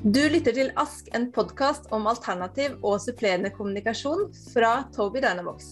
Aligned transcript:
Du 0.00 0.22
lytter 0.32 0.54
til 0.56 0.70
Ask, 0.80 1.10
en 1.12 1.26
podkast 1.28 1.90
om 1.92 2.06
alternativ 2.08 2.78
og 2.80 3.02
supplerende 3.04 3.50
kommunikasjon 3.52 4.30
fra 4.48 4.86
Toby 4.96 5.20
Dynavox. 5.20 5.66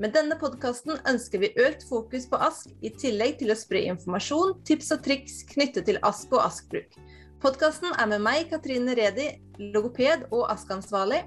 Med 0.00 0.14
denne 0.16 0.38
podkasten 0.40 0.96
ønsker 1.04 1.42
vi 1.44 1.50
økt 1.60 1.84
fokus 1.84 2.24
på 2.24 2.40
Ask, 2.40 2.72
i 2.80 2.88
tillegg 2.88 3.36
til 3.42 3.52
å 3.52 3.58
spre 3.60 3.84
informasjon, 3.92 4.56
tips 4.64 4.94
og 4.96 5.04
triks 5.04 5.42
knyttet 5.52 5.90
til 5.90 6.00
Ask 6.08 6.32
og 6.32 6.46
Ask-bruk. 6.46 6.96
Podkasten 7.44 7.92
er 8.00 8.08
med 8.14 8.24
meg, 8.24 8.46
Katrine 8.48 8.96
Redi, 8.96 9.34
logoped 9.60 10.24
og 10.30 10.46
Ask-ansvarlig. 10.54 11.26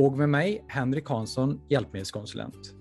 Og 0.00 0.16
med 0.16 0.32
meg, 0.32 0.62
Henrik 0.72 1.12
Hansson, 1.12 1.58
hjelpemiddelkonsulent. 1.68 2.78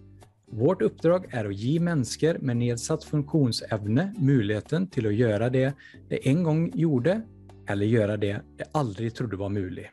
Vårt 0.53 0.81
uppdrag 0.81 1.25
är 1.29 1.45
att 1.45 1.55
ge 1.55 1.79
människor 1.79 2.37
med 2.37 2.57
nedsatt 2.57 3.03
funktionsevne 3.03 4.13
möjligheten 4.17 4.87
till 4.87 5.07
att 5.07 5.13
göra 5.13 5.49
det 5.49 5.73
de 6.09 6.29
en 6.29 6.43
gång 6.43 6.71
gjorde 6.75 7.21
eller 7.67 7.85
göra 7.85 8.17
det 8.17 8.41
jag 8.57 8.67
aldrig 8.71 9.15
trodde 9.15 9.37
var 9.37 9.49
möjligt. 9.49 9.87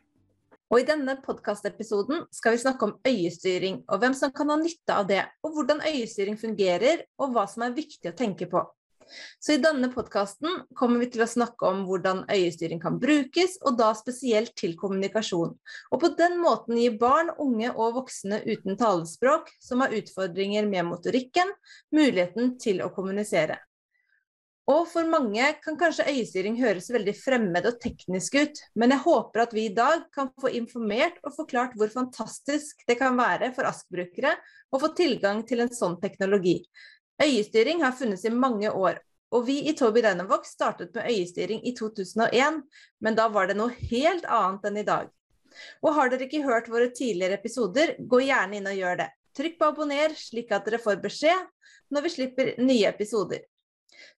Och 0.71 0.81
I 0.81 0.83
denna 0.83 1.17
podcastepisoden 1.17 2.25
ska 2.31 2.51
vi 2.51 2.59
snakke 2.59 2.85
om 2.85 3.01
øyestyring, 3.09 3.85
och 3.87 4.03
vem 4.03 4.15
som 4.15 4.33
kan 4.33 4.51
ha 4.51 4.57
nytta 4.57 4.99
av 4.99 5.07
det, 5.07 5.27
och 5.41 5.51
hur 5.51 5.87
øyestyring 5.87 6.37
fungerar, 6.37 7.03
och 7.17 7.35
vad 7.35 7.51
som 7.51 7.63
är 7.63 7.71
viktigt 7.71 8.11
att 8.11 8.17
tänka 8.17 8.47
på. 8.47 8.73
Så 9.39 9.53
I 9.53 9.57
denna 9.57 9.89
podcasten 9.89 10.49
kommer 10.75 11.01
vi 11.01 11.07
til 11.11 11.23
å 11.25 11.27
snakke 11.27 11.65
om 11.67 11.87
hvordan 11.89 12.25
øyestyring 12.29 12.81
kan 12.81 12.99
brukes, 12.99 13.57
och 13.63 13.77
då 13.77 13.95
speciellt 13.95 14.55
till 14.55 14.77
kommunikation. 14.77 15.59
Och 15.91 16.01
på 16.01 16.09
den 16.09 16.39
måten 16.39 16.77
gi 16.77 16.91
barn, 16.91 17.31
unge 17.39 17.71
och 17.71 17.95
vuxna 17.95 18.41
utan 18.41 18.77
talespråk 18.77 19.49
som 19.59 19.81
har 19.81 19.89
utfordringer 19.89 20.67
med 20.67 20.85
motorikken, 20.85 21.55
möjligheten 21.93 22.59
till 22.59 22.81
att 22.81 22.95
kommunicera. 22.95 23.59
Og 24.69 24.85
for 24.91 25.09
mange 25.09 25.45
kan 25.65 25.79
kanskje 25.81 26.05
øyestyring 26.11 26.59
høres 26.61 26.91
veldig 26.93 27.15
fremmed 27.17 27.65
og 27.71 27.79
teknisk 27.81 28.35
ut, 28.37 28.59
men 28.77 28.93
jeg 28.93 29.01
håper 29.07 29.47
at 29.47 29.55
vi 29.57 29.65
i 29.65 29.73
dag 29.73 30.03
kan 30.13 30.29
få 30.43 30.51
informert 30.59 31.17
og 31.23 31.33
forklart 31.39 31.73
hvor 31.79 31.89
fantastisk 31.95 32.85
det 32.89 32.99
kan 33.01 33.17
være 33.17 33.49
for 33.57 33.69
ASK-brukere 33.71 34.35
å 34.69 34.83
få 34.83 34.93
tilgang 34.99 35.41
til 35.49 35.65
en 35.65 35.73
sånn 35.73 35.97
teknologi. 36.03 36.59
Øyestyring 37.17 37.81
har 37.81 37.97
funnes 37.97 38.27
i 38.29 38.35
mange 38.35 38.69
år, 38.69 39.01
og 39.33 39.49
vi 39.49 39.63
i 39.73 39.77
Tobii 39.77 40.05
Dynavox 40.05 40.53
startet 40.59 40.93
med 40.93 41.09
øyestyring 41.15 41.65
i 41.65 41.73
2001, 41.73 42.63
men 43.01 43.17
da 43.17 43.31
var 43.33 43.49
det 43.49 43.57
noe 43.57 43.73
helt 43.89 44.29
annet 44.29 44.69
enn 44.69 44.81
i 44.85 44.89
dag. 44.93 45.09
Og 45.81 45.95
har 45.97 46.13
dere 46.13 46.29
ikke 46.29 46.45
hørt 46.45 46.69
våre 46.69 46.93
tidligere 46.93 47.41
episoder, 47.41 47.97
gå 47.99 48.27
gjerne 48.29 48.61
inn 48.61 48.69
og 48.69 48.77
gjør 48.77 49.01
det. 49.01 49.13
Trykk 49.39 49.57
på 49.57 49.73
abonner, 49.73 50.13
slik 50.13 50.53
at 50.53 50.69
dere 50.69 50.81
får 50.83 51.01
beskjed 51.01 51.47
når 51.89 52.05
vi 52.05 52.19
slipper 52.21 52.59
nye 52.61 52.93
episoder. 52.93 53.49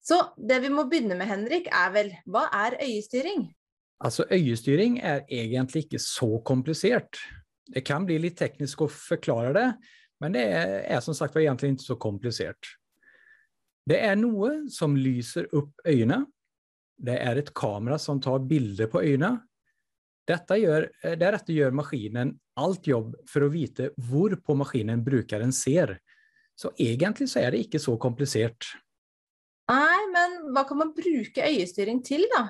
Så 0.01 0.35
det 0.49 0.61
vi 0.61 0.69
må 0.69 0.85
begynne 0.85 1.15
med, 1.15 1.27
Henrik, 1.27 1.69
är 1.73 1.91
väl 1.93 2.15
vad 2.25 2.49
är 2.53 2.77
øyestyring? 2.85 3.55
Altså, 4.05 4.25
øyestyring 4.31 4.99
er 4.99 5.21
egentlig 5.29 5.85
ikke 5.85 5.99
så 5.99 6.39
komplicerat. 6.39 7.17
Det 7.75 7.81
kan 7.81 8.07
bli 8.07 8.19
lite 8.19 8.37
tekniskt 8.37 8.81
att 8.81 8.93
förklara 8.93 9.53
det, 9.53 9.77
men 10.21 10.33
det 10.33 10.43
är 10.43 11.01
som 11.01 11.15
sagt 11.15 11.37
egentligen 11.37 11.75
inte 11.75 11.85
så 11.85 11.97
komplicerat. 11.97 12.59
Det 13.87 14.01
är 14.01 14.17
något 14.17 14.73
som 14.73 14.97
lyser 14.97 15.55
upp 15.55 15.75
ögonen. 15.85 16.27
Det 16.99 17.19
är 17.19 17.37
ett 17.37 17.55
kamera 17.55 17.99
som 17.99 18.21
tar 18.21 18.39
bilder 18.39 18.87
på 18.87 19.03
ögonen. 19.03 19.39
Detta 20.27 20.57
gör, 20.57 20.91
därefter 21.03 21.53
gör 21.53 21.71
maskinen 21.71 22.39
allt 22.55 22.87
jobb 22.87 23.17
för 23.29 23.43
att 23.43 23.53
veta 23.53 23.83
var 23.97 24.37
på 24.37 24.55
maskinen 24.55 25.05
brukaren 25.05 25.53
ser. 25.53 25.99
Så 26.55 26.73
egentligen 26.77 27.29
så 27.29 27.39
är 27.39 27.51
det 27.51 27.59
inte 27.59 27.79
så 27.79 27.97
komplicerat. 27.97 28.57
Nej, 29.71 29.99
men 30.13 30.55
vad 30.55 30.69
kan 30.69 30.77
man 30.77 30.93
bruka 30.95 31.49
øyestyring 31.49 32.03
till 32.03 32.27
då? 32.39 32.49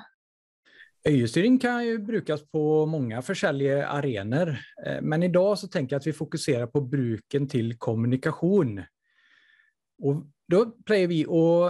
Øyestyring 1.10 1.58
kan 1.58 1.86
ju 1.86 1.98
brukas 1.98 2.50
på 2.50 2.86
många 2.86 3.22
olika 3.28 3.88
arenor, 3.88 4.48
eh, 4.86 5.02
men 5.02 5.22
idag 5.22 5.58
så 5.58 5.68
tänker 5.68 5.94
jag 5.94 6.00
att 6.00 6.06
vi 6.06 6.12
fokuserar 6.12 6.66
på 6.66 6.80
bruken 6.80 7.48
till 7.48 7.78
kommunikation. 7.78 8.82
Och 10.02 10.26
då 10.48 10.66
plöjer 10.70 11.06
vi 11.06 11.26
och 11.26 11.66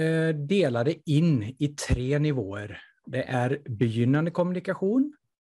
eh, 0.00 0.34
delar 0.34 0.84
det 0.84 1.10
in 1.10 1.42
i 1.58 1.68
tre 1.68 2.18
nivåer. 2.18 2.82
Det 3.06 3.22
är 3.22 3.62
begynnande 3.64 4.30
kommunikation, 4.30 5.16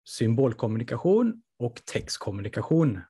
symbolkommunikation 0.08 1.42
och 1.58 1.80
textkommunikation. 1.84 3.00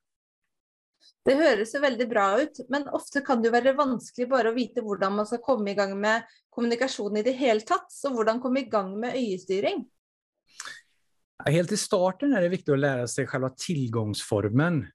Det 1.22 1.36
høres 1.38 1.70
jo 1.74 1.80
veldig 1.82 2.06
bra 2.10 2.26
ut, 2.42 2.60
men 2.72 2.88
ofte 2.90 3.22
kan 3.22 3.42
det 3.42 3.50
jo 3.50 3.54
være 3.54 3.76
vanskelig 3.78 4.26
bare 4.30 4.50
å 4.50 4.56
vite 4.56 4.82
hvordan 4.82 5.20
man 5.20 5.28
skal 5.28 5.42
komme 5.44 5.70
i 5.70 5.76
gang 5.78 5.94
med 6.00 6.26
kommunikasjon 6.50 7.20
i 7.20 7.22
det 7.26 7.36
hele 7.38 7.62
tatt. 7.66 7.86
Så 7.94 8.10
hvordan 8.10 8.40
komme 8.42 8.64
i 8.64 8.70
gang 8.70 8.96
med 8.98 9.14
øyestyring? 9.14 9.84
Helt 11.46 11.72
i 11.72 11.76
starten 11.76 12.32
är 12.32 12.42
det 12.42 12.48
viktigt 12.48 12.72
att 12.72 12.78
lära 12.78 13.08
sig 13.08 13.26
själva 13.26 13.50
tillgångsformen. 13.50 14.86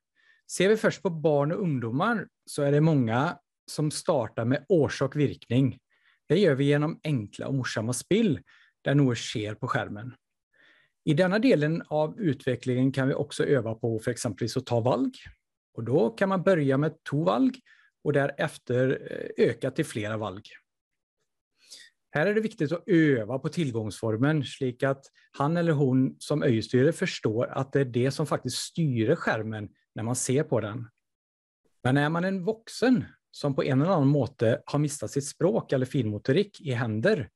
Ser 0.52 0.70
vi 0.70 0.78
först 0.78 1.02
på 1.02 1.10
barn 1.10 1.52
och 1.52 1.62
ungdomar 1.62 2.28
så 2.46 2.64
är 2.64 2.72
det 2.72 2.82
många 2.82 3.38
som 3.72 3.92
startar 3.92 4.46
med 4.46 4.66
orsak 4.70 5.16
virkning. 5.16 5.80
Det 6.28 6.40
gör 6.40 6.56
vi 6.56 6.66
genom 6.66 7.00
enkla 7.04 7.48
och 7.48 7.54
morsamma 7.54 7.94
spill 7.94 8.40
där 8.82 8.96
något 8.96 9.18
sker 9.18 9.56
på 9.56 9.68
skärmen. 9.68 10.14
I 11.06 11.14
denna 11.14 11.40
delen 11.40 11.84
av 11.88 12.20
utvecklingen 12.20 12.92
kan 12.92 13.08
vi 13.08 13.14
också 13.14 13.46
öva 13.46 13.76
på 13.76 14.00
för 14.00 14.12
exempelvis 14.12 14.58
att 14.58 14.66
ta 14.66 14.80
valg, 14.80 15.12
och 15.78 15.84
då 15.84 16.10
kan 16.10 16.30
man 16.30 16.44
börja 16.44 16.78
med 16.78 17.04
två 17.04 17.24
valg 17.24 17.60
och 18.04 18.14
därefter 18.14 19.08
eh, 19.12 19.48
öka 19.48 19.72
till 19.72 19.86
flera 19.86 20.18
valg. 20.18 20.44
Här 22.12 22.28
är 22.28 22.34
det 22.34 22.42
viktigt 22.42 22.72
att 22.72 22.84
öva 22.88 23.40
på 23.40 23.50
tillgångsformen, 23.50 24.44
slik 24.44 24.84
att 24.84 25.06
han 25.32 25.58
eller 25.58 25.72
hon 25.72 26.16
som 26.20 26.44
øyestyrer 26.44 26.92
förstår 26.92 27.48
att 27.48 27.74
det 27.74 27.80
är 27.80 27.86
det 27.86 28.12
som 28.12 28.28
faktiskt 28.28 28.58
styr 28.58 29.16
skärmen 29.16 29.70
när 29.96 30.04
man 30.04 30.16
ser 30.16 30.44
på 30.44 30.62
den. 30.62 30.88
Men 31.84 31.98
är 31.98 32.10
man 32.10 32.26
en 32.26 32.46
vuxen 32.46 33.06
som 33.32 33.56
på 33.56 33.64
en 33.64 33.82
eller 33.82 33.92
annan 33.92 34.08
måte 34.08 34.62
har 34.66 34.80
missat 34.80 35.12
sitt 35.12 35.28
språk 35.28 35.72
eller 35.72 35.86
finmotorik 35.86 36.62
i 36.62 36.72
händer 36.72 37.30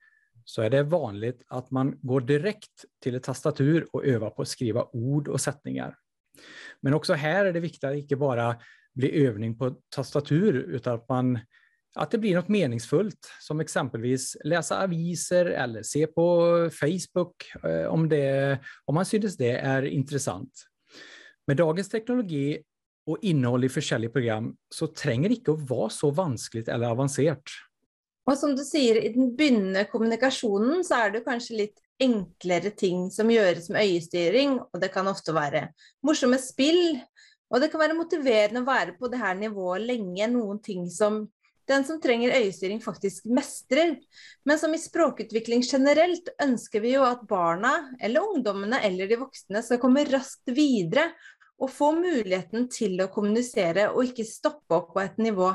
så 0.45 0.61
är 0.61 0.69
det 0.69 0.83
vanligt 0.83 1.43
att 1.47 1.71
man 1.71 1.99
går 2.01 2.21
direkt 2.21 2.85
till 3.03 3.15
ett 3.15 3.23
tastatur 3.23 3.87
och 3.91 4.05
övar 4.05 4.29
på 4.29 4.41
att 4.41 4.47
skriva 4.47 4.87
ord 4.93 5.27
och 5.27 5.41
sättningar. 5.41 5.95
Men 6.81 6.93
också 6.93 7.13
här 7.13 7.45
är 7.45 7.53
det 7.53 7.59
viktigt 7.59 7.83
att 7.83 7.95
inte 7.95 8.15
bara 8.15 8.55
bli 8.93 9.25
övning 9.25 9.57
på 9.57 9.75
tastatur, 9.95 10.53
utan 10.53 10.93
att 10.93 11.09
man, 11.09 11.39
att 11.95 12.11
det 12.11 12.17
blir 12.17 12.35
något 12.35 12.47
meningsfullt, 12.47 13.31
som 13.39 13.59
exempelvis 13.59 14.37
läsa 14.43 14.77
aviser 14.83 15.45
eller 15.45 15.83
se 15.83 16.07
på 16.07 16.69
Facebook 16.73 17.35
eh, 17.63 17.85
om, 17.85 18.09
det, 18.09 18.59
om 18.85 18.95
man 18.95 19.05
synes 19.05 19.37
det 19.37 19.51
är 19.51 19.83
intressant. 19.83 20.51
Med 21.47 21.57
dagens 21.57 21.89
teknologi 21.89 22.61
och 23.05 23.17
innehåll 23.21 23.63
i 23.63 23.69
forskjellige 23.69 24.11
program, 24.11 24.55
så 24.75 24.87
tränger 24.87 25.29
det 25.29 25.35
inte 25.35 25.51
att 25.51 25.69
vara 25.69 25.89
så 25.89 26.11
vanskligt 26.11 26.67
eller 26.67 26.87
avancerat. 26.87 27.43
Och 28.25 28.37
som 28.37 28.55
du 28.55 28.63
säger, 28.63 29.05
i 29.05 29.09
den 29.09 29.35
begynnande 29.35 29.85
kommunikationen 29.85 30.83
så 30.83 30.93
är 30.93 31.11
det 31.11 31.19
kanske 31.19 31.53
lite 31.53 31.81
enklere 32.01 32.71
ting 32.77 33.09
som 33.13 33.29
gjøres 33.31 33.69
med 33.71 33.85
øyestyring, 33.85 34.57
og 34.61 34.81
det 34.81 34.91
kan 34.93 35.09
ofte 35.11 35.35
være 35.35 35.67
morsomme 36.05 36.39
spill. 36.41 36.97
Og 37.51 37.59
det 37.59 37.67
kan 37.71 37.81
være 37.83 37.97
motiverende 37.97 38.63
å 38.63 38.67
være 38.67 38.95
på 38.99 39.09
det 39.11 39.19
her 39.19 39.35
nivået 39.35 39.83
lenge, 39.89 40.27
noen 40.31 40.61
ting 40.63 40.85
som 40.89 41.25
den 41.67 41.83
som 41.87 41.99
trenger 42.01 42.35
øyestyring 42.35 42.81
faktisk 42.83 43.27
mestrer. 43.31 43.95
Men 44.45 44.59
som 44.59 44.73
i 44.73 44.79
språkutvikling 44.81 45.63
generelt 45.67 46.31
ønsker 46.41 46.83
vi 46.83 46.95
jo 46.95 47.05
at 47.07 47.23
barna, 47.29 47.91
eller 48.01 48.25
ungdommene 48.33 48.81
eller 48.87 49.07
de 49.07 49.19
voksne 49.21 49.63
skal 49.65 49.81
komme 49.81 50.05
raskt 50.09 50.51
videre 50.55 51.11
og 51.61 51.69
få 51.69 51.91
muligheten 51.99 52.67
til 52.73 52.97
å 53.03 53.11
kommunisere 53.13 53.91
og 53.91 54.09
ikke 54.09 54.25
stoppe 54.27 54.79
opp 54.79 54.95
på 54.95 55.03
et 55.03 55.19
nivå. 55.21 55.51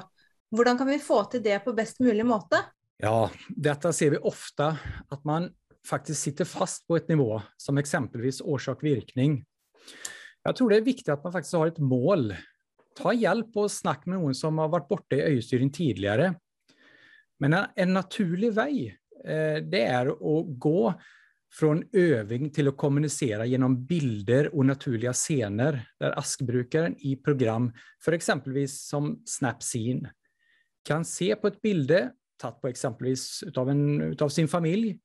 Hvordan 0.54 0.78
kan 0.78 0.88
vi 0.88 1.02
få 1.02 1.24
till 1.24 1.42
det 1.42 1.58
på 1.64 1.72
bäst 1.72 2.00
möjliga 2.00 2.24
måte? 2.24 2.62
Ja, 3.02 3.30
detta 3.48 3.92
ser 3.92 4.10
vi 4.10 4.18
ofta 4.18 4.78
att 5.08 5.24
man 5.24 5.50
faktiskt 5.88 6.22
sitter 6.22 6.44
fast 6.44 6.86
på 6.86 6.96
ett 6.96 7.08
nivå, 7.08 7.42
som 7.56 7.78
exempelvis 7.78 8.40
orsak 8.40 8.82
virkning. 8.82 9.44
Jag 10.42 10.56
tror 10.56 10.70
det 10.70 10.76
är 10.76 10.80
viktigt 10.80 11.08
att 11.08 11.24
man 11.24 11.32
faktiskt 11.32 11.54
har 11.54 11.66
ett 11.66 11.78
mål. 11.78 12.34
Ta 12.96 13.12
hjälp 13.12 13.56
och 13.56 13.70
snack 13.70 14.06
med 14.06 14.18
någon 14.18 14.34
som 14.34 14.58
har 14.58 14.68
varit 14.68 14.88
borta 14.88 15.16
i 15.16 15.22
øyestyring 15.22 15.72
tidigare. 15.72 16.34
Men 17.38 17.56
en 17.76 17.92
naturlig 17.92 18.52
väg 18.52 18.96
eh, 19.24 19.56
det 19.70 19.82
är 19.82 20.06
att 20.06 20.58
gå 20.58 20.94
från 21.52 21.84
övning 21.92 22.50
till 22.50 22.68
att 22.68 22.76
kommunicera 22.76 23.46
genom 23.46 23.86
bilder 23.86 24.54
och 24.54 24.66
naturliga 24.66 25.12
scener, 25.12 25.88
där 26.00 26.18
askbrukaren 26.18 26.96
i 26.98 27.16
program, 27.16 27.72
för 28.04 28.12
exempelvis 28.12 28.88
som 28.88 29.22
Snapscene, 29.26 30.12
kan 30.84 31.04
se 31.04 31.36
på 31.36 31.46
ett 31.46 31.62
bilde 31.62 32.10
tatt 32.36 32.60
på 32.60 32.68
exempelvis 32.68 33.44
av, 33.54 33.70
en, 33.70 34.16
av 34.20 34.28
sin 34.28 34.48
familj. 34.48 34.98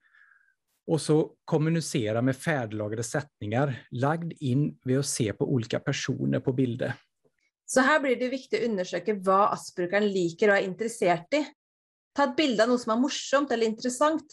Och 0.91 1.01
så 1.01 1.31
kommunicera 1.45 2.21
med 2.21 2.37
färdiglagade 2.37 3.03
sättningar 3.03 3.87
lagd 3.91 4.33
in 4.39 4.79
vid 4.83 4.99
att 4.99 5.05
se 5.05 5.33
på 5.33 5.45
olika 5.45 5.79
personer 5.79 6.39
på 6.39 6.53
bilder. 6.53 6.93
Så 7.65 7.79
här 7.79 7.99
blir 7.99 8.15
det 8.15 8.29
viktigt 8.29 8.59
att 8.59 8.69
undersöka 8.69 9.13
vad 9.13 9.53
asbrukaren 9.53 10.07
liker 10.07 10.49
och 10.49 10.57
är 10.57 10.61
intresserad 10.61 11.25
i. 11.33 11.45
Ta 12.15 12.23
ett 12.23 12.35
bild 12.35 12.61
av 12.61 12.69
något 12.69 12.81
som 12.81 12.91
är 12.91 12.97
morsomt 12.97 13.51
eller 13.51 13.65
intressant. 13.65 14.23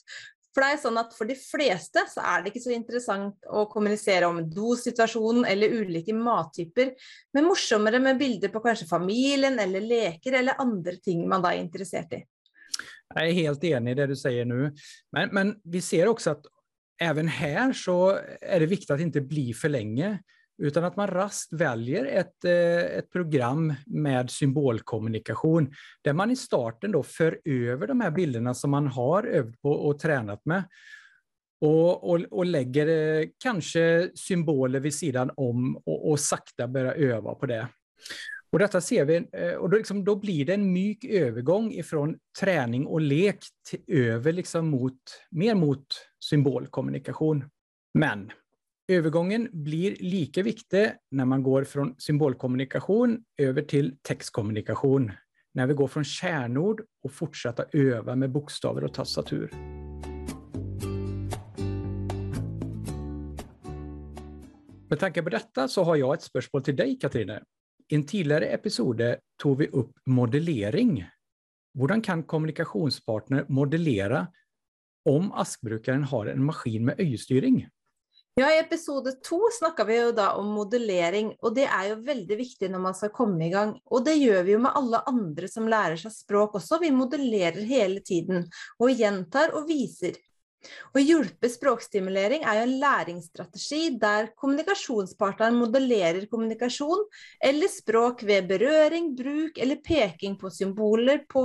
För 0.55 0.60
det 0.60 0.66
är 0.66 0.76
så 0.76 0.99
att 0.99 1.14
för 1.14 1.25
de 1.25 1.34
flesta 1.34 2.00
så 2.14 2.20
är 2.20 2.43
det 2.43 2.49
inte 2.49 2.61
så 2.61 2.70
intressant 2.70 3.46
att 3.46 3.70
kommunicera 3.70 4.28
om 4.28 4.50
dossituationen 4.50 5.44
eller 5.44 5.81
olika 5.81 6.14
mattyper, 6.14 6.93
men 7.32 7.44
morsommare 7.44 7.99
med 7.99 8.19
bilder 8.19 8.49
på 8.49 8.61
kanske 8.61 8.87
familjen 8.87 9.58
eller 9.58 9.81
leker 9.81 10.32
eller 10.32 10.61
andra 10.61 10.93
ting 10.93 11.28
man 11.28 11.43
då 11.43 11.49
är 11.49 11.56
intresserad 11.56 12.12
i. 12.12 12.25
Jag 13.14 13.28
är 13.28 13.32
helt 13.32 13.64
enig 13.64 13.90
i 13.90 13.94
det 13.94 14.06
du 14.06 14.16
säger 14.16 14.44
nu. 14.44 14.75
Men, 15.12 15.28
men 15.32 15.60
vi 15.64 15.81
ser 15.81 16.08
också 16.08 16.31
att 16.31 16.46
även 17.00 17.28
här 17.28 17.72
så 17.72 18.19
är 18.40 18.60
det 18.60 18.66
viktigt 18.66 18.90
att 18.90 19.00
inte 19.00 19.20
bli 19.20 19.55
för 19.55 19.69
länge, 19.69 20.19
utan 20.62 20.84
att 20.84 20.96
man 20.96 21.06
raskt 21.06 21.52
väljer 21.52 22.05
ett, 22.05 22.44
eh, 22.44 22.99
ett 22.99 23.10
program 23.10 23.75
med 23.87 24.31
symbolkommunikation, 24.31 25.72
där 26.02 26.12
man 26.12 26.31
i 26.31 26.37
starten 26.37 26.93
då 26.93 27.02
för 27.02 27.40
över 27.44 27.87
de 27.87 28.00
här 28.00 28.10
bilderna 28.10 28.55
som 28.55 28.70
man 28.70 28.87
har 28.87 29.25
övat 29.25 29.61
på 29.62 29.72
och 29.72 29.99
tränat 29.99 30.44
med, 30.44 30.64
och, 31.61 32.11
och, 32.11 32.20
och 32.31 32.46
lägger 32.46 32.87
eh, 32.87 33.26
kanske 33.38 34.11
symboler 34.14 34.81
vid 34.81 34.94
sidan 34.94 35.31
om 35.37 35.76
och, 35.76 36.11
och 36.11 36.20
sakta 36.20 36.69
börjar 36.69 36.93
öva 36.93 37.34
på 37.34 37.46
det. 37.46 37.69
Och 38.50 38.59
detta 38.59 38.81
ser 38.81 39.05
vi, 39.05 39.29
eh, 39.33 39.53
och 39.53 39.71
då, 39.71 39.77
liksom, 39.77 40.05
då 40.05 40.17
blir 40.17 40.45
det 40.45 40.55
en 40.55 40.73
mjuk 40.73 41.05
övergång 41.05 41.73
ifrån 41.73 42.17
träning 42.41 42.87
och 42.87 43.00
lek 43.00 43.39
till, 43.71 43.81
över 43.87 44.33
liksom 44.33 44.69
mot, 44.69 45.00
mer 45.31 45.55
mot 45.55 45.87
symbolkommunikation. 46.25 47.45
Men 47.95 48.31
övergången 48.89 49.49
blir 49.53 49.97
lika 50.00 50.43
viktig 50.43 50.91
när 51.11 51.25
man 51.25 51.43
går 51.43 51.65
från 51.65 51.95
symbolkommunikation 51.99 53.25
över 53.39 53.62
till 53.62 53.97
textkommunikation. 54.03 55.12
När 55.55 55.67
vi 55.67 55.75
går 55.75 55.89
från 55.89 56.05
kärnord 56.05 56.83
och 57.05 57.12
fortsätta 57.12 57.65
öva 57.73 58.17
med 58.17 58.31
bokstäver 58.31 58.85
och 58.85 58.95
tastatur. 58.95 59.50
Med 64.91 64.99
tanke 64.99 65.23
på 65.23 65.29
detta 65.29 65.69
så 65.69 65.85
har 65.85 65.97
jag 65.97 66.15
ett 66.15 66.23
spörsmål 66.23 66.62
till 66.62 66.77
dig, 66.77 66.99
Katrine. 67.00 67.41
I 67.90 67.94
en 67.94 68.06
tidigare 68.06 68.46
episode 68.46 69.17
tog 69.43 69.58
vi 69.58 69.67
upp 69.69 69.93
modellering. 70.06 71.05
Hur 71.79 72.02
kan 72.02 72.23
kommunikationspartner 72.23 73.44
modellera 73.49 74.26
om 75.05 75.32
askbrukaren 75.32 76.05
har 76.05 76.26
en 76.26 76.44
maskin 76.44 76.85
med 76.85 77.00
øyestyring? 77.00 77.69
Ja, 78.35 78.55
I 78.55 78.58
episode 78.58 79.12
två 79.12 79.40
snakka 79.58 79.85
vi 79.85 79.96
ju 79.96 80.12
då 80.12 80.31
om 80.31 80.46
modellering, 80.46 81.37
och 81.38 81.55
det 81.55 81.64
är 81.64 81.88
ju 81.88 81.94
väldigt 81.94 82.38
viktigt 82.38 82.70
när 82.70 82.79
man 82.79 82.94
ska 82.94 83.08
komma 83.08 83.44
igång. 83.44 83.81
Och 83.85 84.05
det 84.05 84.14
gör 84.14 84.43
vi 84.43 84.50
ju 84.50 84.58
med 84.58 84.73
alla 84.75 84.99
andra 84.99 85.49
som 85.49 85.69
lär 85.69 85.96
sig 85.96 86.11
språk 86.11 86.55
också. 86.55 86.79
Vi 86.81 86.90
modellerar 86.90 87.61
hela 87.61 88.00
tiden 88.00 88.50
och 88.79 88.88
gentar 88.88 89.55
och 89.55 89.70
visar. 89.70 90.12
Å 90.90 91.00
hjelpe 91.00 91.46
språkstimulering 91.52 92.43
er 92.43 92.58
jo 92.58 92.64
en 92.66 92.75
læringsstrategi 92.82 93.81
der 94.02 94.32
kommunikasjonspartneren 94.40 95.56
modellerer 95.60 96.26
kommunikasjon 96.31 97.05
eller 97.50 97.70
språk 97.70 98.25
ved 98.26 98.49
berøring, 98.50 99.12
bruk 99.19 99.60
eller 99.62 99.78
peking 99.84 100.34
på 100.40 100.50
symboler 100.52 101.22
på 101.31 101.44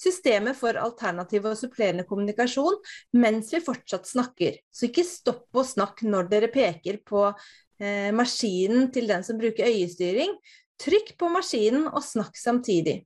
systemet 0.00 0.58
for 0.60 0.76
alternativ 0.80 1.48
og 1.48 1.58
supplerende 1.60 2.04
kommunikasjon 2.08 2.76
mens 3.16 3.54
vi 3.54 3.62
fortsatt 3.64 4.08
snakker. 4.10 4.60
Så 4.68 4.90
ikke 4.90 5.08
stopp 5.08 5.56
å 5.56 5.66
snakke 5.66 6.10
når 6.10 6.28
dere 6.34 6.52
peker 6.52 7.00
på 7.06 7.30
eh, 7.30 8.10
maskinen 8.12 8.90
til 8.92 9.08
den 9.08 9.24
som 9.24 9.40
bruker 9.40 9.72
øyestyring. 9.72 10.36
Trykk 10.80 11.16
på 11.20 11.32
maskinen 11.32 11.88
og 11.88 12.04
snakk 12.04 12.36
samtidig. 12.40 13.00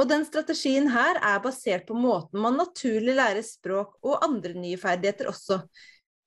Og 0.00 0.08
den 0.08 0.24
strategien 0.24 0.88
her 0.92 1.18
er 1.20 1.40
basert 1.44 1.86
på 1.88 1.96
måten 1.96 2.40
man 2.40 2.56
naturlig 2.56 3.16
lærer 3.18 3.44
språk 3.44 3.98
og 4.02 4.24
andre 4.24 4.54
nye 4.56 4.78
ferdigheter 4.80 5.28
også. 5.32 5.60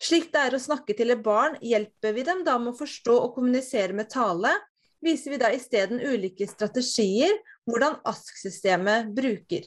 Slik 0.01 0.31
det 0.33 0.41
er 0.47 0.57
å 0.57 0.61
snakke 0.61 0.95
til 0.97 1.13
et 1.13 1.21
barn, 1.25 1.57
hjelper 1.61 2.15
vi 2.15 2.25
dem 2.25 2.41
da 2.45 2.57
med 2.61 2.73
å 2.73 2.79
forstå 2.79 3.17
og 3.17 3.35
kommunisere 3.35 3.93
med 3.97 4.09
tale, 4.13 4.53
viser 5.01 5.33
vi 5.33 5.41
da 5.41 5.51
isteden 5.53 6.01
ulike 6.01 6.47
strategier 6.49 7.33
hvordan 7.69 7.99
ASK-systemet 8.09 9.11
bruker. 9.17 9.65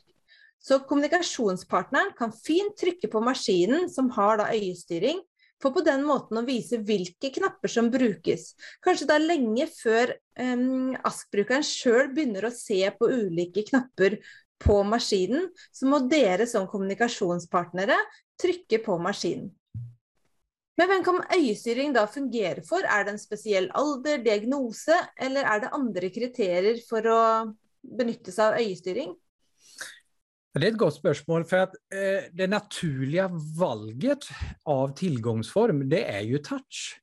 Så 0.65 0.81
kommunikasjonspartneren 0.89 2.15
kan 2.19 2.33
fint 2.35 2.75
trykke 2.81 3.11
på 3.13 3.23
maskinen 3.23 3.91
som 3.93 4.09
har 4.17 4.39
da 4.41 4.49
øyestyring, 4.55 5.21
for 5.63 5.75
på 5.75 5.83
den 5.87 6.05
måten 6.07 6.41
å 6.41 6.45
vise 6.47 6.81
hvilke 6.85 7.31
knapper 7.35 7.73
som 7.73 7.91
brukes. 7.93 8.53
Kanskje 8.85 9.09
da 9.09 9.19
lenge 9.21 9.67
før 9.73 10.15
um, 10.41 10.95
ASK-brukeren 11.07 11.67
sjøl 11.67 12.11
begynner 12.15 12.49
å 12.49 12.55
se 12.55 12.81
på 12.99 13.11
ulike 13.11 13.65
knapper 13.71 14.19
på 14.65 14.79
maskinen, 14.87 15.49
så 15.73 15.89
må 15.91 16.05
dere 16.09 16.47
som 16.49 16.69
kommunikasjonspartnere 16.71 17.97
trykke 18.41 18.81
på 18.85 18.99
maskinen. 19.03 19.51
Men 20.75 20.91
hvem 20.91 21.05
kan 21.07 21.21
øyestyring 21.37 21.93
da 21.95 22.03
fungere 22.11 22.65
for? 22.67 22.83
Er 22.83 23.05
det 23.07 23.15
en 23.15 23.21
spesiell 23.23 23.69
alder, 23.79 24.19
diagnose, 24.25 24.97
eller 25.23 25.47
er 25.47 25.61
det 25.63 25.75
andre 25.77 26.11
kriterier 26.11 26.81
for 26.89 27.07
å 27.07 27.21
benytte 27.85 28.35
seg 28.35 28.49
av 28.49 28.59
øyestyring? 28.59 29.13
Det 30.61 30.67
är 30.67 30.71
ett 30.71 30.79
gott 30.79 30.95
spörsmål 30.95 31.45
för 31.45 31.57
att 31.57 31.75
eh, 31.75 32.31
det 32.33 32.47
naturliga 32.47 33.31
valget 33.59 34.19
av 34.63 34.95
tillgångsform, 34.95 35.89
det 35.89 36.05
är 36.05 36.21
ju 36.21 36.39
touch. 36.39 37.01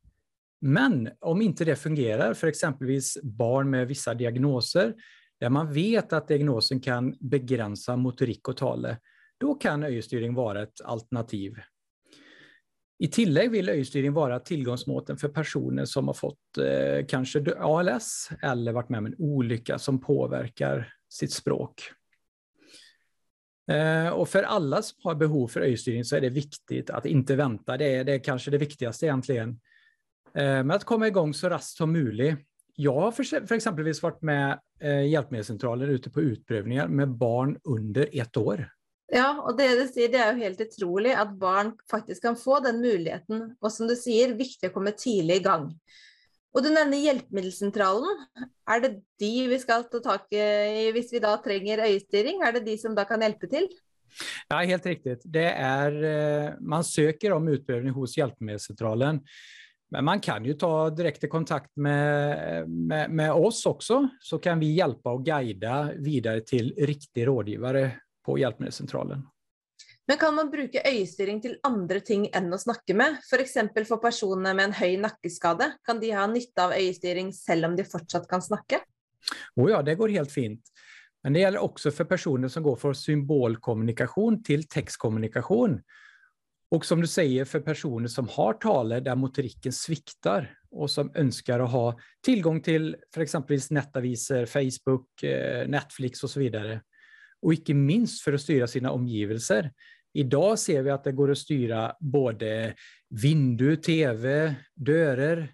Men 0.61 1.09
om 1.19 1.41
inte 1.41 1.65
det 1.65 1.75
fungerar 1.75 2.33
för 2.33 2.47
exempelvis 2.47 3.17
barn 3.23 3.69
med 3.69 3.87
vissa 3.87 4.13
diagnoser, 4.13 4.93
där 5.39 5.49
man 5.49 5.73
vet 5.73 6.13
att 6.13 6.27
diagnosen 6.27 6.79
kan 6.79 7.15
begränsa 7.19 7.95
motorik 7.95 8.47
och 8.47 8.57
tale, 8.57 8.97
då 9.39 9.53
kan 9.53 9.83
öjestyrning 9.83 10.33
vara 10.33 10.61
ett 10.61 10.81
alternativ. 10.83 11.55
I 12.99 13.07
tillägg 13.07 13.51
vill 13.51 13.69
öjestyrning 13.69 14.13
vara 14.13 14.39
tillgångsmåten 14.39 15.17
för 15.17 15.29
personer 15.29 15.85
som 15.85 16.07
har 16.07 16.13
fått 16.13 16.57
eh, 16.57 17.05
kanske 17.07 17.55
ALS 17.59 18.29
eller 18.41 18.71
varit 18.71 18.89
med 18.89 18.97
om 18.97 19.05
en 19.05 19.15
olycka 19.17 19.79
som 19.79 20.01
påverkar 20.01 20.93
sitt 21.09 21.33
språk. 21.33 21.91
Eh, 23.71 24.09
och 24.09 24.29
för 24.29 24.43
alla 24.43 24.81
som 24.81 24.97
har 25.03 25.15
behov 25.15 25.47
för 25.47 25.61
öjestyrning 25.61 26.05
så 26.05 26.15
är 26.15 26.21
det 26.21 26.29
viktigt 26.29 26.89
att 26.89 27.05
inte 27.05 27.35
vänta. 27.35 27.77
Det 27.77 27.95
är, 27.95 28.03
det 28.03 28.13
är 28.13 28.19
kanske 28.19 28.51
det 28.51 28.57
viktigaste 28.57 29.05
egentligen. 29.05 29.49
Eh, 30.35 30.43
men 30.43 30.71
att 30.71 30.83
komma 30.83 31.07
igång 31.07 31.33
så 31.33 31.49
raskt 31.49 31.77
som 31.77 31.91
möjligt. 31.91 32.35
Jag 32.75 33.01
har 33.01 33.11
för, 33.11 33.23
för 33.23 33.55
exempelvis 33.55 34.03
varit 34.03 34.21
med 34.21 34.59
eh, 34.79 35.07
hjälpmedelscentraler 35.07 35.87
ute 35.87 36.09
på 36.09 36.21
utprövningar 36.21 36.87
med 36.87 37.09
barn 37.09 37.59
under 37.63 38.09
ett 38.11 38.37
år. 38.37 38.69
Ja, 39.13 39.41
och 39.41 39.57
det 39.57 39.81
du 39.81 39.87
säger 39.87 40.09
det 40.09 40.17
är 40.17 40.33
ju 40.33 40.39
helt 40.39 40.61
otroligt 40.61 41.17
att 41.17 41.39
barn 41.39 41.77
faktiskt 41.91 42.21
kan 42.21 42.35
få 42.35 42.59
den 42.59 42.81
möjligheten. 42.81 43.55
Och 43.59 43.71
som 43.71 43.87
du 43.87 43.95
säger, 43.95 44.33
viktigt 44.33 44.67
att 44.67 44.73
komma 44.73 44.91
tidigt 44.91 45.41
igång. 45.41 45.79
Og 46.51 46.65
du 46.65 46.67
nevner 46.71 46.99
Hjelpemiddelsentralen. 46.99 48.25
Er 48.67 48.81
det 48.83 48.91
de 49.21 49.31
vi 49.47 49.59
skal 49.61 49.85
ta 49.91 50.01
tak 50.03 50.27
i 50.35 50.89
hvis 50.91 51.13
vi 51.13 51.21
da 51.23 51.37
trenger 51.43 51.85
øyestyring? 51.87 52.43
Er 52.43 52.57
det 52.57 52.65
de 52.65 52.75
som 52.79 52.95
da 52.97 53.05
kan 53.07 53.23
hjelpe 53.23 53.47
til? 53.51 53.69
Ja, 54.49 54.57
helt 54.57 54.85
riktigt. 54.85 55.21
Det 55.23 55.51
är, 55.55 56.03
eh, 56.03 56.53
man 56.59 56.83
söker 56.83 57.31
om 57.31 57.47
utprövning 57.47 57.93
hos 57.93 58.17
Hjälpmedelscentralen. 58.17 59.21
Men 59.91 60.05
man 60.05 60.19
kan 60.19 60.45
ju 60.45 60.53
ta 60.53 60.89
direkt 60.89 61.29
kontakt 61.29 61.71
med, 61.75 62.69
med, 62.69 63.11
med, 63.11 63.31
oss 63.31 63.65
också, 63.65 64.09
så 64.19 64.39
kan 64.39 64.59
vi 64.59 64.73
hjälpa 64.73 65.11
och 65.11 65.25
guida 65.25 65.91
vidare 65.95 66.41
till 66.41 66.73
riktig 66.77 67.27
rådgivare 67.27 67.91
på 68.25 68.37
Hjälpmedelscentralen. 68.37 69.27
Men 70.07 70.17
kan 70.17 70.35
man 70.35 70.49
bruke 70.49 70.81
øyestyring 70.89 71.41
till 71.41 71.57
andra 71.63 71.99
ting 71.99 72.29
än 72.33 72.53
att 72.53 72.61
snakke 72.61 72.93
med? 72.93 73.17
F.eks. 73.31 73.41
exempel 73.41 73.85
för 73.85 73.97
personer 73.97 74.53
med 74.53 74.65
en 74.65 74.73
hög 74.73 74.99
nackskada? 74.99 75.71
kan 75.85 75.99
de 75.99 76.11
ha 76.11 76.27
nytta 76.27 76.65
av 76.65 76.71
øyestyring 76.71 77.33
selv 77.33 77.65
om 77.65 77.75
de 77.75 77.83
fortsatt 77.83 78.27
kan 78.27 78.41
snakke? 78.41 78.79
Oh 79.55 79.71
ja, 79.71 79.81
det 79.81 79.95
går 79.95 80.09
helt 80.09 80.31
fint. 80.31 80.61
Men 81.23 81.33
det 81.33 81.39
gäller 81.39 81.59
också 81.59 81.91
för 81.91 82.03
personer 82.03 82.47
som 82.47 82.63
går 82.63 82.75
från 82.75 82.95
symbolkommunikation 82.95 84.43
till 84.43 84.67
textkommunikation. 84.67 85.81
Och 86.71 86.85
som 86.85 87.01
du 87.01 87.07
säger, 87.07 87.45
för 87.45 87.59
personer 87.59 88.07
som 88.07 88.27
har 88.27 88.53
tale 88.53 88.99
där 88.99 89.15
motoriken 89.15 89.73
sviktar 89.73 90.57
och 90.71 90.91
som 90.91 91.11
önskar 91.15 91.59
att 91.59 91.71
ha 91.71 91.99
tillgång 92.21 92.61
till 92.61 92.95
för 93.13 93.21
exempelvis 93.21 93.71
nätaviser, 93.71 94.45
Facebook, 94.45 95.23
eh, 95.23 95.67
Netflix 95.67 96.23
och 96.23 96.29
så 96.29 96.39
vidare. 96.39 96.81
Och 97.41 97.53
icke 97.53 97.73
minst 97.73 98.21
för 98.21 98.33
att 98.33 98.41
styra 98.41 98.67
sina 98.67 98.91
omgivelser. 98.91 99.71
Idag 100.13 100.59
ser 100.59 100.81
vi 100.81 100.89
att 100.89 101.03
det 101.03 101.11
går 101.11 101.31
att 101.31 101.37
styra 101.37 101.95
både 101.99 102.75
vindu, 103.09 103.75
tv, 103.75 104.55
dörrar 104.75 105.53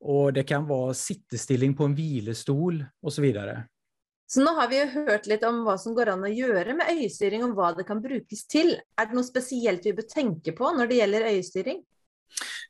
och 0.00 0.32
det 0.32 0.42
kan 0.42 0.66
vara 0.66 0.94
sittestilling 0.94 1.76
på 1.76 1.84
en 1.84 1.94
vilestol 1.94 2.84
och 3.02 3.12
så 3.12 3.22
vidare. 3.22 3.64
Så 4.26 4.40
nu 4.40 4.46
har 4.46 4.68
vi 4.68 4.84
hört 4.84 5.26
lite 5.26 5.48
om 5.48 5.64
vad 5.64 5.80
som 5.80 5.94
går 5.94 6.08
an 6.08 6.24
att 6.24 6.36
göra 6.36 6.74
med 6.74 6.86
öjestyrning 6.90 7.44
och 7.44 7.54
vad 7.54 7.76
det 7.76 7.84
kan 7.84 8.02
brukas 8.02 8.46
till. 8.46 8.76
Är 8.96 9.06
det 9.06 9.14
något 9.14 9.26
speciellt 9.26 9.86
vi 9.86 9.94
bör 9.94 10.02
tänka 10.02 10.52
på 10.52 10.70
när 10.70 10.86
det 10.86 10.94
gäller 10.94 11.20
öjestyrning? 11.20 11.84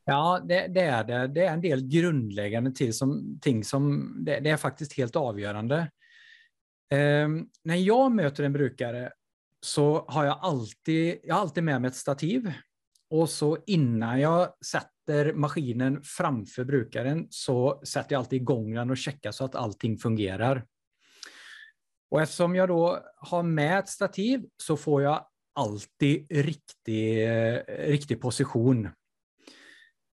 Ja, 0.05 0.45
det, 0.47 0.67
det, 0.67 0.81
är 0.81 1.03
det. 1.03 1.27
Det 1.27 1.45
är 1.45 1.53
en 1.53 1.61
del 1.61 1.87
grundläggande 1.87 2.71
till 2.71 2.93
som, 2.93 3.39
ting 3.41 3.63
som 3.63 4.13
det, 4.25 4.39
det 4.39 4.49
är 4.49 4.57
faktiskt 4.57 4.93
helt 4.93 5.15
avgörande. 5.15 5.91
Eh, 6.89 7.29
när 7.63 7.75
jag 7.75 8.11
möter 8.11 8.43
en 8.43 8.53
brukare 8.53 9.11
så 9.61 10.05
har 10.07 10.25
jag 10.25 10.39
alltid, 10.41 11.19
jag 11.23 11.35
har 11.35 11.41
alltid 11.41 11.63
med 11.63 11.81
mig 11.81 11.87
ett 11.87 11.95
stativ 11.95 12.53
och 13.09 13.29
så 13.29 13.57
innan 13.65 14.19
jag 14.19 14.53
sätter 14.65 15.33
maskinen 15.33 16.01
framför 16.03 16.63
brukaren 16.63 17.27
så 17.29 17.81
sätter 17.83 18.13
jag 18.13 18.19
alltid 18.19 18.41
igång 18.41 18.73
den 18.73 18.89
och 18.89 18.97
checkar 18.97 19.31
så 19.31 19.45
att 19.45 19.55
allting 19.55 19.97
fungerar. 19.97 20.65
Och 22.11 22.21
eftersom 22.21 22.55
jag 22.55 22.67
då 22.67 22.99
har 23.15 23.43
med 23.43 23.79
ett 23.79 23.89
stativ 23.89 24.45
så 24.57 24.77
får 24.77 25.01
jag 25.01 25.25
alltid 25.55 26.27
riktig, 26.31 27.27
riktig 27.67 28.21
position. 28.21 28.89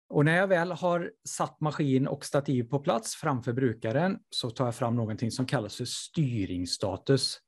Och 0.10 0.26
när 0.26 0.38
jag 0.38 0.48
väl 0.48 0.72
har 0.72 1.12
satt 1.28 1.62
maskin 1.62 2.08
och 2.08 2.26
stativ 2.26 2.64
på 2.64 2.80
plats 2.80 3.16
framför 3.16 3.54
brukaren 3.54 4.20
så 4.30 4.50
tar 4.50 4.66
jag 4.66 4.76
fram 4.76 4.96
någonting 4.96 5.32
som 5.32 5.46
kallas 5.46 5.76
för 5.76 5.86
styrningsstatus. 5.86 7.40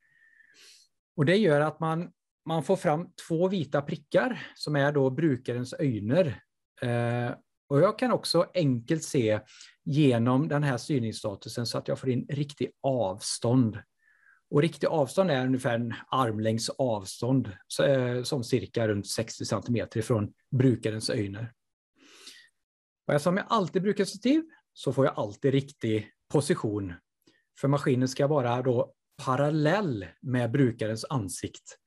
Och 1.15 1.25
det 1.25 1.35
gör 1.35 1.61
att 1.61 1.79
man, 1.79 2.11
man 2.45 2.63
får 2.63 2.75
fram 2.75 3.09
två 3.27 3.47
vita 3.47 3.81
prickar 3.81 4.47
som 4.55 4.75
är 4.75 4.91
då 4.91 5.09
brukarens 5.09 5.73
öjner. 5.79 6.43
Eh, 6.81 7.31
och 7.69 7.81
jag 7.81 7.99
kan 7.99 8.11
också 8.11 8.45
enkelt 8.53 9.03
se 9.03 9.39
genom 9.83 10.47
den 10.47 10.63
här 10.63 10.77
styrningsstatusen 10.77 11.65
så 11.65 11.77
att 11.77 11.87
jag 11.87 11.99
får 11.99 12.09
in 12.09 12.25
riktig 12.29 12.71
avstånd. 12.81 13.77
Och 14.49 14.61
riktig 14.61 14.87
avstånd 14.87 15.31
är 15.31 15.45
ungefär 15.45 15.75
en 15.75 15.93
armlängds 16.07 16.69
avstånd, 16.69 17.51
eh, 17.83 18.23
som 18.23 18.43
cirka 18.43 18.87
runt 18.87 19.07
60 19.07 19.45
centimeter 19.45 19.99
ifrån 19.99 20.33
brukarens 20.51 21.09
öjner. 21.09 21.51
Och 23.11 23.15
eftersom 23.15 23.37
jag 23.37 23.45
alltid 23.49 23.81
brukar 23.81 24.05
stativ 24.05 24.43
så 24.73 24.93
får 24.93 25.05
jag 25.05 25.13
alltid 25.17 25.51
riktig 25.51 26.11
position. 26.29 26.93
För 27.59 27.67
maskinen 27.67 28.07
ska 28.07 28.27
vara 28.27 28.61
då 28.61 28.93
parallell 29.25 30.05
med 30.21 30.51
brukarens 30.51 31.05
ansikt. 31.09 31.77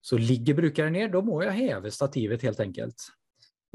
Så 0.00 0.18
ligger 0.18 0.54
brukaren 0.54 0.92
ner, 0.92 1.08
då 1.08 1.22
må 1.22 1.42
jag 1.42 1.52
häva 1.52 1.90
stativet 1.90 2.42
helt 2.42 2.60
enkelt. 2.60 2.94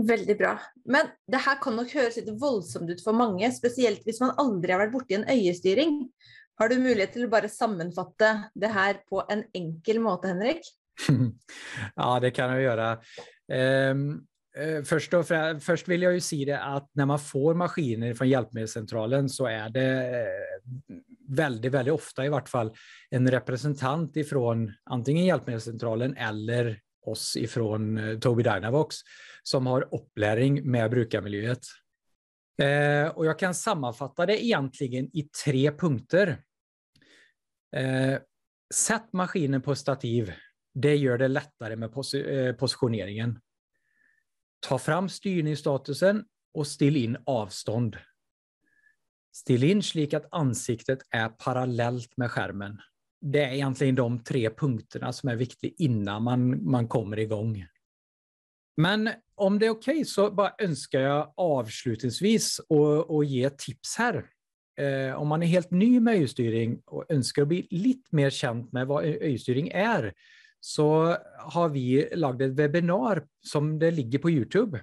Väldigt 0.08 0.38
bra. 0.38 0.60
Men 0.86 1.08
det 1.28 1.38
här 1.38 1.62
kan 1.62 1.76
nog 1.76 1.90
höras 1.90 2.16
lite 2.16 2.32
våldsamt 2.32 2.90
ut 2.90 3.04
för 3.04 3.14
många, 3.14 3.52
speciellt 3.52 4.02
om 4.06 4.28
man 4.28 4.36
aldrig 4.38 4.76
har 4.76 4.80
varit 4.80 4.94
borta 4.94 5.14
i 5.14 5.16
en 5.16 5.30
öjestyrning. 5.30 6.12
Har 6.56 6.70
du 6.70 6.80
möjlighet 6.80 7.14
till 7.14 7.24
att 7.24 7.32
bara 7.32 7.50
sammanfatta 7.50 8.44
det 8.54 8.68
här 8.68 8.94
på 8.94 9.26
en 9.30 9.44
enkel 9.54 10.00
måte, 10.00 10.28
Henrik? 10.28 10.62
ja, 11.96 12.20
det 12.20 12.32
kan 12.32 12.50
jag 12.50 12.62
göra. 12.62 13.02
Um, 13.92 14.28
Eh, 14.58 14.84
först, 14.84 15.14
och, 15.14 15.26
först 15.60 15.88
vill 15.88 16.02
jag 16.02 16.14
ju 16.14 16.22
säga 16.22 16.46
det 16.46 16.64
att 16.64 16.90
när 16.94 17.06
man 17.06 17.20
får 17.20 17.54
maskiner 17.54 18.14
från 18.14 18.30
hjälpmedelscentralen 18.30 19.30
så 19.30 19.46
är 19.46 19.70
det 19.70 20.20
eh, 20.20 20.96
väldigt, 21.28 21.72
väldigt 21.72 21.94
ofta 21.94 22.26
i 22.26 22.30
vart 22.30 22.50
fall 22.50 22.76
en 23.10 23.32
representant 23.32 24.18
ifrån 24.18 24.74
antingen 24.84 25.26
hjälpmedelscentralen 25.26 26.18
eller 26.18 26.80
oss 27.06 27.36
ifrån 27.36 27.98
eh, 27.98 28.20
Tobii 28.20 28.44
Dynavox 28.44 28.96
som 29.44 29.68
har 29.68 29.88
upplärning 29.92 30.72
med 30.72 30.92
brukarmiljöet. 30.92 31.60
Och 33.14 33.26
jag 33.26 33.40
kan 33.40 33.54
sammanfatta 33.54 34.26
det 34.26 34.46
egentligen 34.46 35.06
i 35.06 35.30
tre 35.46 35.72
punkter. 35.72 36.38
Sätt 38.74 39.14
maskinen 39.14 39.62
på 39.62 39.76
stativ. 39.76 40.34
Det 40.74 40.96
gör 40.96 41.18
det 41.18 41.28
lättare 41.28 41.76
med 41.76 41.94
pos 41.94 42.16
positioneringen. 42.60 43.40
Ta 44.62 44.78
fram 44.80 45.10
styrningsstatusen 45.10 46.26
och 46.54 46.68
still 46.68 46.98
in 46.98 47.18
avstånd. 47.26 47.98
Still 49.36 49.64
in 49.64 49.84
slik 49.84 50.14
att 50.14 50.28
ansiktet 50.32 51.00
är 51.10 51.30
parallellt 51.30 52.18
med 52.18 52.32
skärmen. 52.32 52.82
Det 53.22 53.44
är 53.44 53.54
egentligen 53.54 53.96
de 53.96 54.24
tre 54.24 54.50
punkterna 54.50 55.14
som 55.14 55.30
är 55.30 55.36
viktiga 55.36 55.72
innan 55.78 56.24
man, 56.24 56.72
man 56.72 56.88
kommer 56.88 57.20
igång. 57.20 57.66
Men 58.78 59.10
om 59.36 59.60
det 59.60 59.66
är 59.66 59.70
okej 59.70 59.94
okay, 59.94 60.06
så 60.06 60.32
bara 60.32 60.54
önskar 60.60 61.00
jag 61.00 61.34
avslutningsvis 61.38 62.60
att 63.10 63.28
ge 63.28 63.50
tips 63.50 63.96
här 63.98 64.26
eh, 64.80 65.16
om 65.16 65.28
man 65.28 65.44
är 65.44 65.48
helt 65.48 65.72
ny 65.72 66.00
med 66.00 66.14
öjestyrning 66.14 66.82
och 66.86 67.06
önskar 67.10 67.46
bli 67.46 67.68
lite 67.70 68.16
mer 68.16 68.30
känd 68.30 68.74
med 68.74 68.88
vad 68.88 69.04
öjestyrning 69.04 69.70
är, 69.70 70.14
så 70.62 71.18
har 71.38 71.70
vi 71.70 72.10
lagt 72.14 72.42
ett 72.42 72.52
webbinar 72.52 73.24
som 73.48 73.80
det 73.80 73.92
ligger 73.92 74.20
på 74.20 74.30
Youtube. 74.30 74.82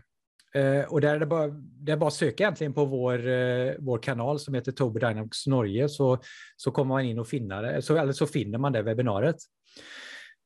Eh, 0.55 0.85
och 0.93 1.01
där 1.01 1.15
är 1.15 1.21
det, 1.21 1.27
bara, 1.27 1.49
det 1.59 1.93
är 1.93 1.97
bara 1.97 2.09
att 2.09 2.15
söka 2.15 2.45
egentligen 2.45 2.73
på 2.73 2.85
vår, 2.85 3.29
eh, 3.29 3.75
vår 3.79 3.99
kanal 3.99 4.41
som 4.41 4.55
heter 4.55 4.73
Tobii 4.73 5.01
Dynamics 5.01 5.47
Norge 5.47 5.89
så, 5.89 6.19
så 6.57 6.71
kommer 6.71 6.95
man 6.95 7.05
in 7.05 7.19
och 7.19 7.29
finner 7.29 7.63
det, 7.63 7.83
så, 7.83 7.97
eller 7.97 8.13
så 8.13 8.27
finner 8.27 8.59
man 8.59 8.73
det 8.73 8.83
webbinariet. 8.83 9.37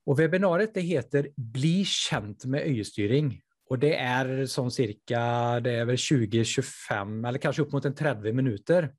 Och 0.07 0.19
webbinariet 0.19 0.75
det 0.75 0.81
heter 0.81 1.29
Bli 1.37 1.85
känt 1.85 2.45
med 2.45 2.61
öjestyrning. 2.61 3.41
Och 3.71 3.79
det 3.79 3.97
är 3.97 4.47
som 4.47 4.71
cirka 4.71 5.21
det 5.61 5.71
är 5.71 5.85
väl 5.85 5.97
20-25 5.97 7.29
eller 7.29 7.39
kanske 7.39 7.63
upp 7.63 7.73
mot 7.73 7.85
en 7.85 7.95
30 7.95 8.33
minuter. 8.33 8.93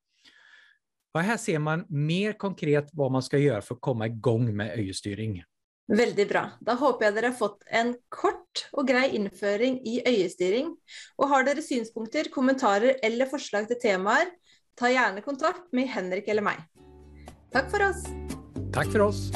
Och 1.13 1.21
här 1.21 1.37
ser 1.37 1.59
man 1.59 1.85
mer 1.89 2.33
konkret 2.33 2.89
vad 2.93 3.11
man 3.11 3.23
ska 3.23 3.37
göra 3.37 3.61
för 3.61 3.75
att 3.75 3.81
komma 3.81 4.05
igång 4.05 4.55
med 4.55 4.71
öjestyrning. 4.71 5.43
Väldigt 5.87 6.29
bra. 6.29 6.49
Då 6.59 6.71
hoppas 6.71 7.01
jag 7.01 7.17
att 7.17 7.23
ni 7.23 7.27
har 7.27 7.35
fått 7.35 7.63
en 7.65 7.95
kort 8.09 8.69
och 8.71 8.87
grej 8.87 9.09
införing 9.09 9.81
i 9.85 10.01
öjestyrning. 10.05 10.77
Och 11.15 11.27
har 11.27 11.55
ni 11.55 11.61
synpunkter, 11.61 12.23
kommentarer 12.23 12.95
eller 13.01 13.25
förslag 13.25 13.67
till 13.67 13.79
teman, 13.79 14.25
ta 14.75 14.89
gärna 14.89 15.21
kontakt 15.21 15.71
med 15.71 15.87
Henrik 15.87 16.27
eller 16.27 16.41
mig. 16.41 16.57
Tack 17.51 17.71
för 17.71 17.89
oss! 17.89 18.03
Tack 18.73 18.91
för 18.91 18.99
oss! 18.99 19.31